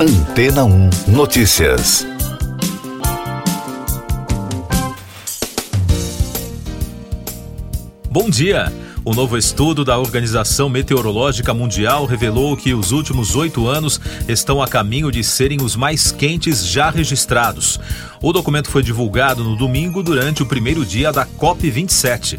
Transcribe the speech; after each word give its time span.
Antena 0.00 0.64
1 0.64 0.90
Notícias. 1.08 2.06
Bom 8.08 8.30
dia! 8.30 8.72
O 9.04 9.12
novo 9.12 9.36
estudo 9.36 9.84
da 9.84 9.98
Organização 9.98 10.68
Meteorológica 10.68 11.52
Mundial 11.52 12.06
revelou 12.06 12.56
que 12.56 12.74
os 12.74 12.92
últimos 12.92 13.34
oito 13.34 13.66
anos 13.66 14.00
estão 14.28 14.62
a 14.62 14.68
caminho 14.68 15.10
de 15.10 15.24
serem 15.24 15.60
os 15.60 15.74
mais 15.74 16.12
quentes 16.12 16.64
já 16.64 16.90
registrados. 16.90 17.80
O 18.22 18.32
documento 18.32 18.70
foi 18.70 18.84
divulgado 18.84 19.42
no 19.42 19.56
domingo 19.56 20.00
durante 20.00 20.44
o 20.44 20.46
primeiro 20.46 20.84
dia 20.84 21.10
da 21.10 21.26
COP27. 21.26 22.38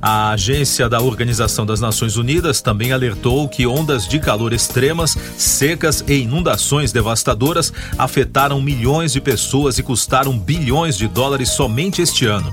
A 0.00 0.30
agência 0.30 0.88
da 0.88 1.00
Organização 1.00 1.64
das 1.64 1.80
Nações 1.80 2.16
Unidas 2.16 2.60
também 2.60 2.92
alertou 2.92 3.48
que 3.48 3.66
ondas 3.66 4.06
de 4.06 4.18
calor 4.18 4.52
extremas, 4.52 5.16
secas 5.36 6.04
e 6.06 6.14
inundações 6.22 6.92
devastadoras 6.92 7.72
afetaram 7.98 8.60
milhões 8.60 9.12
de 9.12 9.20
pessoas 9.20 9.78
e 9.78 9.82
custaram 9.82 10.38
bilhões 10.38 10.96
de 10.96 11.08
dólares 11.08 11.50
somente 11.50 12.02
este 12.02 12.26
ano. 12.26 12.52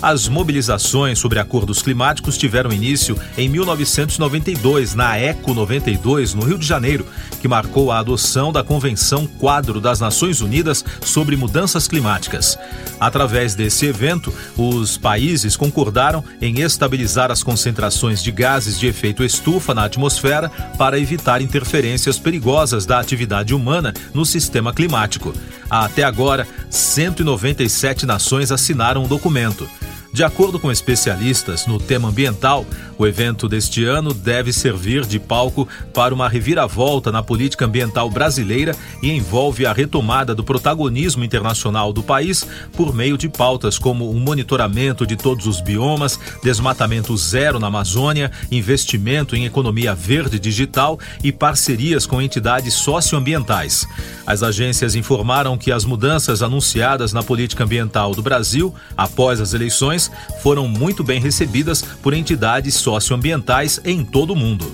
As 0.00 0.28
mobilizações 0.28 1.18
sobre 1.18 1.40
acordos 1.40 1.82
climáticos 1.82 2.38
tiveram 2.38 2.72
início 2.72 3.18
em 3.36 3.48
1992, 3.48 4.94
na 4.94 5.18
ECO 5.18 5.52
92, 5.52 6.34
no 6.34 6.44
Rio 6.44 6.56
de 6.56 6.64
Janeiro, 6.64 7.04
que 7.40 7.48
marcou 7.48 7.90
a 7.90 7.98
adoção 7.98 8.52
da 8.52 8.62
Convenção 8.62 9.26
Quadro 9.26 9.80
das 9.80 9.98
Nações 9.98 10.40
Unidas 10.40 10.84
sobre 11.00 11.34
Mudanças 11.34 11.88
Climáticas. 11.88 12.56
Através 13.00 13.56
desse 13.56 13.86
evento, 13.86 14.32
os 14.56 14.96
países 14.96 15.56
concordaram 15.56 16.22
em 16.40 16.60
estabilizar 16.60 17.32
as 17.32 17.42
concentrações 17.42 18.22
de 18.22 18.30
gases 18.30 18.78
de 18.78 18.86
efeito 18.86 19.24
estufa 19.24 19.74
na 19.74 19.84
atmosfera 19.84 20.48
para 20.78 20.98
evitar 20.98 21.42
interferências 21.42 22.20
perigosas 22.20 22.86
da 22.86 23.00
atividade 23.00 23.52
humana 23.52 23.92
no 24.14 24.24
sistema 24.24 24.72
climático. 24.72 25.34
Até 25.68 26.04
agora, 26.04 26.46
197 26.70 28.06
nações 28.06 28.52
assinaram 28.52 29.02
o 29.02 29.08
documento. 29.08 29.68
De 30.10 30.24
acordo 30.24 30.58
com 30.58 30.72
especialistas 30.72 31.66
no 31.66 31.78
tema 31.78 32.08
ambiental, 32.08 32.64
o 32.96 33.06
evento 33.06 33.46
deste 33.46 33.84
ano 33.84 34.14
deve 34.14 34.54
servir 34.54 35.04
de 35.04 35.18
palco 35.20 35.68
para 35.92 36.14
uma 36.14 36.28
reviravolta 36.28 37.12
na 37.12 37.22
política 37.22 37.66
ambiental 37.66 38.08
brasileira 38.08 38.74
e 39.02 39.10
envolve 39.10 39.66
a 39.66 39.72
retomada 39.72 40.34
do 40.34 40.42
protagonismo 40.42 41.22
internacional 41.22 41.92
do 41.92 42.02
país 42.02 42.46
por 42.74 42.94
meio 42.94 43.18
de 43.18 43.28
pautas 43.28 43.78
como 43.78 44.10
um 44.10 44.18
monitoramento 44.18 45.06
de 45.06 45.14
todos 45.14 45.46
os 45.46 45.60
biomas, 45.60 46.18
desmatamento 46.42 47.14
zero 47.16 47.60
na 47.60 47.66
Amazônia, 47.66 48.32
investimento 48.50 49.36
em 49.36 49.44
economia 49.44 49.94
verde 49.94 50.40
digital 50.40 50.98
e 51.22 51.30
parcerias 51.30 52.06
com 52.06 52.20
entidades 52.20 52.72
socioambientais. 52.74 53.86
As 54.26 54.42
agências 54.42 54.94
informaram 54.94 55.56
que 55.58 55.70
as 55.70 55.84
mudanças 55.84 56.42
anunciadas 56.42 57.12
na 57.12 57.22
política 57.22 57.64
ambiental 57.64 58.14
do 58.14 58.22
Brasil 58.22 58.74
após 58.96 59.40
as 59.40 59.52
eleições 59.52 59.97
foram 60.42 60.68
muito 60.68 61.02
bem 61.02 61.20
recebidas 61.20 61.82
por 61.82 62.14
entidades 62.14 62.74
socioambientais 62.74 63.80
em 63.84 64.04
todo 64.04 64.32
o 64.32 64.36
mundo. 64.36 64.70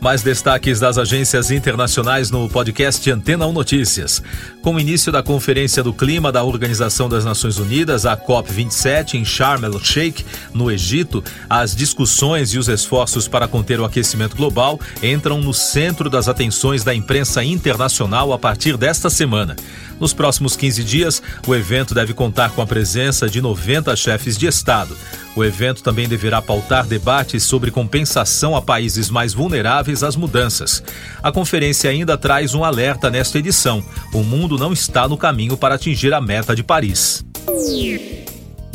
Mais 0.00 0.22
destaques 0.22 0.80
das 0.80 0.96
agências 0.96 1.50
internacionais 1.50 2.30
no 2.30 2.48
podcast 2.48 3.10
Antena 3.10 3.46
1 3.46 3.52
Notícias. 3.52 4.22
Com 4.62 4.74
o 4.74 4.80
início 4.80 5.10
da 5.10 5.22
Conferência 5.22 5.82
do 5.82 5.90
Clima 5.90 6.30
da 6.30 6.44
Organização 6.44 7.08
das 7.08 7.24
Nações 7.24 7.58
Unidas, 7.58 8.04
a 8.04 8.14
COP27, 8.14 9.14
em 9.14 9.24
Sharm 9.24 9.64
el-Sheikh, 9.64 10.22
no 10.52 10.70
Egito, 10.70 11.24
as 11.48 11.74
discussões 11.74 12.52
e 12.52 12.58
os 12.58 12.68
esforços 12.68 13.26
para 13.26 13.48
conter 13.48 13.80
o 13.80 13.86
aquecimento 13.86 14.36
global 14.36 14.78
entram 15.02 15.40
no 15.40 15.54
centro 15.54 16.10
das 16.10 16.28
atenções 16.28 16.84
da 16.84 16.94
imprensa 16.94 17.42
internacional 17.42 18.34
a 18.34 18.38
partir 18.38 18.76
desta 18.76 19.08
semana. 19.08 19.56
Nos 19.98 20.14
próximos 20.14 20.56
15 20.56 20.82
dias, 20.82 21.22
o 21.46 21.54
evento 21.54 21.94
deve 21.94 22.14
contar 22.14 22.50
com 22.50 22.62
a 22.62 22.66
presença 22.66 23.28
de 23.28 23.40
90 23.40 23.94
chefes 23.96 24.36
de 24.36 24.46
Estado. 24.46 24.96
O 25.36 25.44
evento 25.44 25.82
também 25.82 26.08
deverá 26.08 26.40
pautar 26.42 26.86
debates 26.86 27.42
sobre 27.42 27.70
compensação 27.70 28.56
a 28.56 28.62
países 28.62 29.10
mais 29.10 29.32
vulneráveis 29.34 30.02
às 30.02 30.16
mudanças. 30.16 30.82
A 31.22 31.30
conferência 31.30 31.90
ainda 31.90 32.16
traz 32.16 32.54
um 32.54 32.64
alerta 32.64 33.10
nesta 33.10 33.38
edição: 33.38 33.84
o 34.12 34.22
mundo 34.24 34.49
não 34.58 34.72
está 34.72 35.08
no 35.08 35.16
caminho 35.16 35.56
para 35.56 35.74
atingir 35.74 36.12
a 36.14 36.20
meta 36.20 36.54
de 36.54 36.62
Paris. 36.62 37.24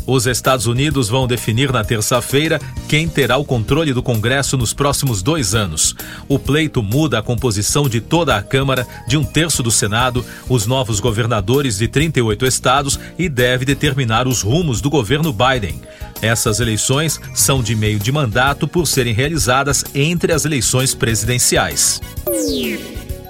Os 0.08 0.28
Estados 0.28 0.68
Unidos 0.68 1.09
vão 1.09 1.25
definir 1.25 1.72
na 1.72 1.84
terça-feira 1.84 2.62
quem 2.88 3.08
terá 3.08 3.38
o 3.38 3.46
controle 3.46 3.91
do 3.91 4.03
Congresso 4.03 4.56
nos 4.56 4.72
próximos 4.72 5.24
dois 5.24 5.56
anos. 5.56 5.96
O 6.28 6.38
pleito 6.38 6.84
muda 6.84 7.18
a 7.18 7.24
composição 7.24 7.90
de 7.90 8.00
toda 8.00 8.36
a 8.36 8.41
Câmara, 8.41 8.86
de 9.08 9.18
um 9.18 9.24
terço 9.24 9.63
do 9.63 9.72
Senado, 9.72 10.24
os 10.47 10.68
novos 10.68 11.00
governadores 11.00 11.78
de 11.78 11.88
38 11.88 12.46
estados 12.46 13.00
e 13.18 13.28
deve 13.28 13.66
determinar 13.66 14.28
os 14.28 14.44
rumos 14.44 14.80
do 14.80 14.92
governo 14.92 15.34
Biden. 15.34 15.81
Essas 16.22 16.59
eleições 16.59 17.19
são 17.34 17.63
de 17.63 17.75
meio 17.75 17.97
de 17.97 18.12
mandato 18.12 18.68
por 18.68 18.86
serem 18.86 19.13
realizadas 19.13 19.84
entre 19.94 20.31
as 20.34 20.46
eleições 20.46 20.94
presidenciais. 20.94 22.00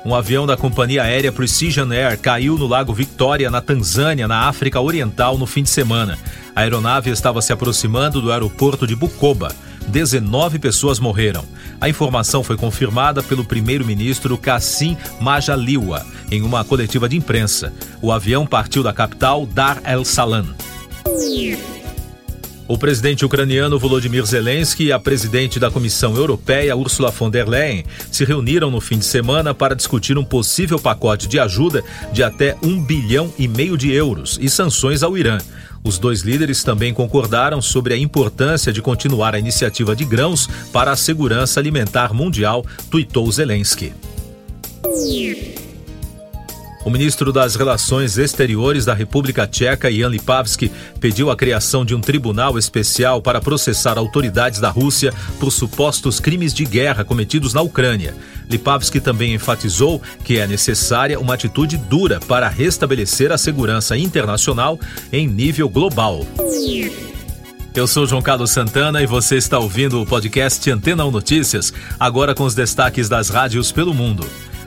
Um 0.05 0.13
avião 0.13 0.45
da 0.45 0.55
companhia 0.55 1.01
aérea 1.01 1.31
Precision 1.31 1.91
Air 1.91 2.19
caiu 2.19 2.59
no 2.59 2.67
Lago 2.67 2.93
Victoria, 2.93 3.49
na 3.49 3.59
Tanzânia, 3.59 4.27
na 4.27 4.47
África 4.47 4.79
Oriental, 4.79 5.35
no 5.35 5.47
fim 5.47 5.63
de 5.63 5.69
semana. 5.69 6.15
A 6.55 6.61
aeronave 6.61 7.09
estava 7.09 7.41
se 7.41 7.51
aproximando 7.51 8.21
do 8.21 8.31
aeroporto 8.31 8.85
de 8.85 8.95
Bukoba. 8.95 9.51
19 9.87 10.59
pessoas 10.59 10.99
morreram. 10.99 11.43
A 11.81 11.89
informação 11.89 12.43
foi 12.43 12.55
confirmada 12.55 13.23
pelo 13.23 13.43
primeiro-ministro 13.43 14.37
Kassim 14.37 14.95
Majaliwa 15.19 16.05
em 16.31 16.43
uma 16.43 16.63
coletiva 16.63 17.09
de 17.09 17.17
imprensa. 17.17 17.73
O 17.99 18.11
avião 18.11 18.45
partiu 18.45 18.83
da 18.83 18.93
capital 18.93 19.47
Dar 19.47 19.81
el 19.85 20.05
Salam. 20.05 20.53
O 22.67 22.79
presidente 22.79 23.23
ucraniano 23.23 23.77
Volodymyr 23.77 24.25
Zelensky 24.25 24.85
e 24.85 24.91
a 24.91 24.97
presidente 24.97 25.59
da 25.59 25.69
Comissão 25.69 26.15
Europeia, 26.15 26.75
Ursula 26.75 27.11
von 27.11 27.29
der 27.29 27.47
Leyen, 27.47 27.85
se 28.11 28.25
reuniram 28.25 28.71
no 28.71 28.81
fim 28.81 28.97
de 28.97 29.05
semana 29.05 29.53
para 29.53 29.75
discutir 29.75 30.17
um 30.17 30.25
possível 30.25 30.79
pacote 30.79 31.27
de 31.27 31.39
ajuda 31.39 31.83
de 32.11 32.23
até 32.23 32.57
um 32.63 32.81
bilhão 32.81 33.31
e 33.37 33.47
meio 33.47 33.77
de 33.77 33.91
euros 33.91 34.39
e 34.41 34.49
sanções 34.49 35.03
ao 35.03 35.15
Irã. 35.15 35.37
Os 35.83 35.99
dois 35.99 36.21
líderes 36.21 36.63
também 36.63 36.91
concordaram 36.91 37.61
sobre 37.61 37.93
a 37.93 37.97
importância 37.97 38.73
de 38.73 38.81
continuar 38.81 39.35
a 39.35 39.39
iniciativa 39.39 39.95
de 39.95 40.03
grãos 40.03 40.49
para 40.73 40.91
a 40.91 40.95
segurança 40.95 41.59
alimentar 41.59 42.15
mundial, 42.15 42.65
tuitou 42.89 43.31
Zelensky. 43.31 43.93
O 46.85 46.89
ministro 46.91 47.33
das 47.33 47.55
Relações 47.55 48.15
Exteriores 48.19 48.85
da 48.85 48.93
República 48.93 49.47
Tcheca, 49.47 49.91
Jan 49.91 50.07
Lipavsky, 50.07 50.71
pediu 50.99 51.31
a 51.31 51.35
criação 51.35 51.83
de 51.83 51.95
um 51.95 51.99
tribunal 51.99 52.59
especial 52.59 53.23
para 53.23 53.41
processar 53.41 53.97
autoridades 53.97 54.59
da 54.59 54.69
Rússia 54.69 55.11
por 55.39 55.51
supostos 55.51 56.19
crimes 56.19 56.53
de 56.53 56.63
guerra 56.63 57.03
cometidos 57.03 57.55
na 57.55 57.61
Ucrânia. 57.61 58.13
Lipavsky 58.47 58.99
também 58.99 59.33
enfatizou 59.33 59.99
que 60.23 60.37
é 60.37 60.45
necessária 60.45 61.19
uma 61.19 61.33
atitude 61.33 61.75
dura 61.75 62.19
para 62.19 62.47
restabelecer 62.47 63.31
a 63.31 63.37
segurança 63.37 63.97
internacional 63.97 64.79
em 65.11 65.27
nível 65.27 65.67
global. 65.67 66.23
Eu 67.73 67.87
sou 67.87 68.05
João 68.05 68.21
Carlos 68.21 68.51
Santana 68.51 69.01
e 69.01 69.07
você 69.07 69.37
está 69.37 69.57
ouvindo 69.57 69.99
o 69.99 70.05
podcast 70.05 70.69
Antena 70.69 71.03
1 71.03 71.09
Notícias, 71.09 71.73
agora 71.99 72.35
com 72.35 72.43
os 72.43 72.53
destaques 72.53 73.09
das 73.09 73.29
rádios 73.29 73.71
pelo 73.71 73.91
mundo 73.91 74.23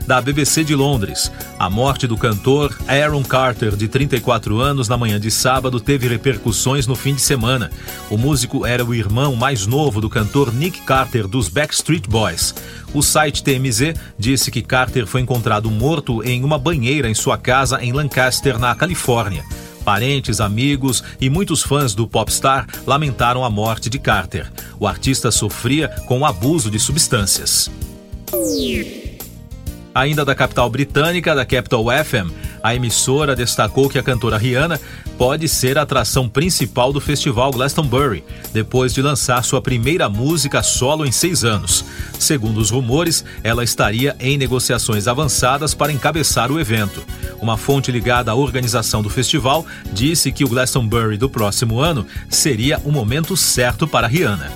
da 0.08 0.22
BBC 0.22 0.64
de 0.64 0.74
Londres. 0.74 1.30
A 1.58 1.68
morte 1.68 2.06
do 2.06 2.16
cantor 2.16 2.74
Aaron 2.88 3.22
Carter, 3.22 3.76
de 3.76 3.86
34 3.86 4.58
anos, 4.58 4.88
na 4.88 4.96
manhã 4.96 5.20
de 5.20 5.30
sábado, 5.30 5.78
teve 5.78 6.08
repercussões 6.08 6.86
no 6.86 6.96
fim 6.96 7.14
de 7.14 7.20
semana. 7.20 7.70
O 8.08 8.16
músico 8.16 8.64
era 8.64 8.82
o 8.82 8.94
irmão 8.94 9.36
mais 9.36 9.66
novo 9.66 10.00
do 10.00 10.08
cantor 10.08 10.50
Nick 10.54 10.80
Carter, 10.80 11.28
dos 11.28 11.50
Backstreet 11.50 12.08
Boys. 12.08 12.54
O 12.94 13.02
site 13.02 13.42
TMZ 13.42 13.94
disse 14.18 14.50
que 14.50 14.62
Carter 14.62 15.06
foi 15.06 15.20
encontrado 15.20 15.70
morto 15.70 16.24
em 16.24 16.42
uma 16.42 16.58
banheira 16.58 17.10
em 17.10 17.14
sua 17.14 17.36
casa 17.36 17.84
em 17.84 17.92
Lancaster, 17.92 18.58
na 18.58 18.74
Califórnia. 18.74 19.44
Parentes, 19.84 20.40
amigos 20.40 21.04
e 21.20 21.28
muitos 21.28 21.62
fãs 21.62 21.94
do 21.94 22.08
popstar 22.08 22.66
lamentaram 22.86 23.44
a 23.44 23.50
morte 23.50 23.90
de 23.90 23.98
Carter. 23.98 24.50
O 24.80 24.86
artista 24.86 25.30
sofria 25.30 25.90
com 26.06 26.20
o 26.20 26.24
abuso 26.24 26.70
de 26.70 26.78
substâncias. 26.78 27.70
Ainda 29.98 30.24
da 30.24 30.32
capital 30.32 30.70
britânica, 30.70 31.34
da 31.34 31.44
Capital 31.44 31.84
FM, 31.86 32.30
a 32.62 32.72
emissora 32.72 33.34
destacou 33.34 33.88
que 33.88 33.98
a 33.98 34.02
cantora 34.02 34.38
Rihanna 34.38 34.80
pode 35.18 35.48
ser 35.48 35.76
a 35.76 35.82
atração 35.82 36.28
principal 36.28 36.92
do 36.92 37.00
festival 37.00 37.50
Glastonbury, 37.50 38.22
depois 38.52 38.94
de 38.94 39.02
lançar 39.02 39.42
sua 39.42 39.60
primeira 39.60 40.08
música 40.08 40.62
solo 40.62 41.04
em 41.04 41.10
seis 41.10 41.42
anos. 41.42 41.84
Segundo 42.16 42.58
os 42.58 42.70
rumores, 42.70 43.24
ela 43.42 43.64
estaria 43.64 44.14
em 44.20 44.38
negociações 44.38 45.08
avançadas 45.08 45.74
para 45.74 45.92
encabeçar 45.92 46.52
o 46.52 46.60
evento. 46.60 47.02
Uma 47.40 47.56
fonte 47.56 47.90
ligada 47.90 48.30
à 48.30 48.36
organização 48.36 49.02
do 49.02 49.10
festival 49.10 49.66
disse 49.92 50.30
que 50.30 50.44
o 50.44 50.48
Glastonbury 50.48 51.16
do 51.16 51.28
próximo 51.28 51.80
ano 51.80 52.06
seria 52.30 52.80
o 52.84 52.92
momento 52.92 53.36
certo 53.36 53.88
para 53.88 54.06
Rihanna. 54.06 54.48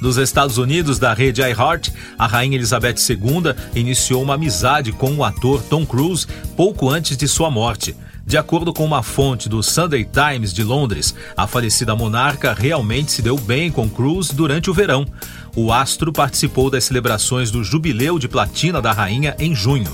Nos 0.00 0.16
Estados 0.16 0.58
Unidos, 0.58 0.98
da 0.98 1.14
rede 1.14 1.40
iHeart, 1.40 1.90
a 2.18 2.26
rainha 2.26 2.56
Elizabeth 2.56 2.96
II 3.08 3.54
iniciou 3.74 4.22
uma 4.22 4.34
amizade 4.34 4.92
com 4.92 5.12
o 5.14 5.24
ator 5.24 5.62
Tom 5.62 5.86
Cruise 5.86 6.26
pouco 6.56 6.90
antes 6.90 7.16
de 7.16 7.26
sua 7.26 7.50
morte. 7.50 7.96
De 8.26 8.38
acordo 8.38 8.72
com 8.72 8.84
uma 8.84 9.02
fonte 9.02 9.48
do 9.48 9.62
Sunday 9.62 10.04
Times 10.04 10.52
de 10.52 10.64
Londres, 10.64 11.14
a 11.36 11.46
falecida 11.46 11.94
monarca 11.94 12.54
realmente 12.54 13.12
se 13.12 13.20
deu 13.20 13.36
bem 13.36 13.70
com 13.70 13.88
Cruise 13.88 14.34
durante 14.34 14.70
o 14.70 14.74
verão. 14.74 15.06
O 15.54 15.70
astro 15.70 16.12
participou 16.12 16.70
das 16.70 16.84
celebrações 16.84 17.50
do 17.50 17.62
Jubileu 17.62 18.18
de 18.18 18.26
Platina 18.26 18.80
da 18.80 18.92
Rainha 18.92 19.36
em 19.38 19.54
junho. 19.54 19.92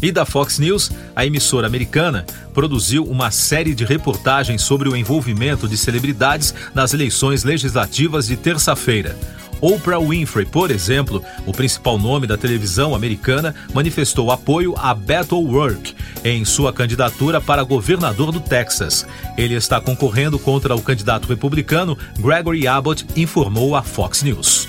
E 0.00 0.12
da 0.12 0.26
Fox 0.26 0.58
News, 0.58 0.90
a 1.14 1.24
emissora 1.24 1.66
americana 1.66 2.26
produziu 2.52 3.04
uma 3.04 3.30
série 3.30 3.74
de 3.74 3.84
reportagens 3.84 4.62
sobre 4.62 4.88
o 4.88 4.96
envolvimento 4.96 5.66
de 5.68 5.76
celebridades 5.76 6.54
nas 6.74 6.92
eleições 6.92 7.44
legislativas 7.44 8.26
de 8.26 8.36
terça-feira. 8.36 9.16
Oprah 9.60 9.98
Winfrey, 9.98 10.44
por 10.44 10.70
exemplo, 10.70 11.24
o 11.46 11.52
principal 11.52 11.98
nome 11.98 12.26
da 12.26 12.36
televisão 12.36 12.94
americana, 12.94 13.54
manifestou 13.72 14.30
apoio 14.30 14.74
a 14.76 14.96
O'Rourke 15.32 15.94
em 16.24 16.44
sua 16.44 16.72
candidatura 16.72 17.40
para 17.40 17.62
governador 17.62 18.30
do 18.32 18.40
Texas. 18.40 19.06
Ele 19.36 19.54
está 19.54 19.80
concorrendo 19.80 20.38
contra 20.38 20.74
o 20.74 20.82
candidato 20.82 21.26
republicano 21.28 21.96
Gregory 22.18 22.66
Abbott, 22.66 23.06
informou 23.16 23.74
a 23.74 23.82
Fox 23.82 24.22
News. 24.22 24.68